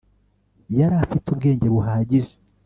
[0.77, 2.33] yari afite ubwenge buhagije